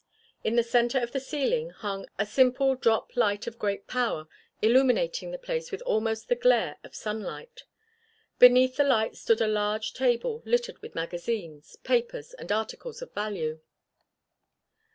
[0.43, 4.27] In the center of the ceiling hung a simple drop light of great power
[4.59, 7.65] illuminating the place with almost the glare of sunlight.
[8.39, 13.59] Beneath the light stood a large table littered with magazines, papers and articles of value.